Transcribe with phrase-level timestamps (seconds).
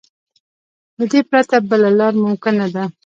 [0.97, 2.83] له دې پرته بله لار ممکن نه ده.